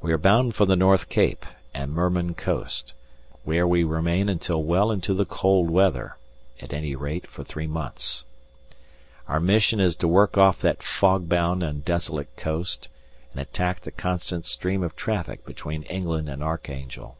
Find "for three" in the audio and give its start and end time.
7.26-7.66